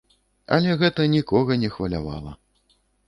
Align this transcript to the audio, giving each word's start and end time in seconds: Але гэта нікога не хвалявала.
Але 0.55 0.77
гэта 0.79 1.05
нікога 1.15 1.59
не 1.65 1.69
хвалявала. 1.75 2.31